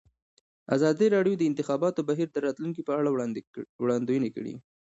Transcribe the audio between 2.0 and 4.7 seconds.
بهیر د راتلونکې په اړه وړاندوینې کړې.